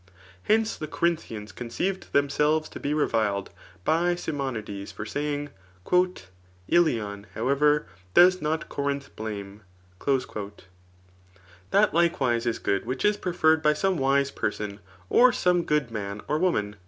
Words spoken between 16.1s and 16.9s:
or woman.